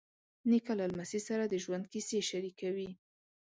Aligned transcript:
نیکه 0.49 0.73
له 0.79 0.85
لمسي 0.91 1.19
سره 1.27 1.43
د 1.47 1.53
ژوند 1.63 1.85
کیسې 1.91 2.19
شریکوي. 2.29 2.89